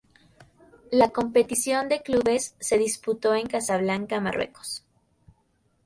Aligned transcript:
La 0.89 1.11
competición 1.11 1.87
de 1.87 2.01
clubes 2.01 2.55
se 2.59 2.79
disputó 2.79 3.35
en 3.35 3.45
Casablanca, 3.45 4.19
Marruecos. 4.19 4.83